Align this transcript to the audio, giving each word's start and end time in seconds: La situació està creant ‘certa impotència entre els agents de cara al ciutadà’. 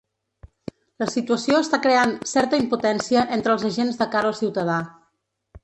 La 1.03 1.07
situació 1.15 1.59
està 1.65 1.79
creant 1.83 2.15
‘certa 2.33 2.61
impotència 2.63 3.27
entre 3.39 3.55
els 3.57 3.69
agents 3.73 4.03
de 4.03 4.11
cara 4.17 4.33
al 4.35 4.39
ciutadà’. 4.43 4.83